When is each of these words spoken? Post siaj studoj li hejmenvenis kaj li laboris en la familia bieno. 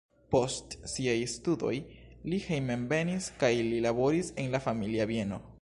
Post 0.35 0.71
siaj 0.93 1.15
studoj 1.33 1.73
li 2.33 2.41
hejmenvenis 2.47 3.31
kaj 3.45 3.55
li 3.71 3.85
laboris 3.89 4.35
en 4.45 4.55
la 4.57 4.67
familia 4.69 5.11
bieno. 5.15 5.45